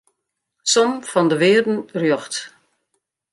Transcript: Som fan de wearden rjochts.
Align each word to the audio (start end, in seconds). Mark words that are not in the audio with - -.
Som 0.71 0.89
fan 1.09 1.27
de 1.31 1.37
wearden 1.41 1.77
rjochts. 2.01 2.39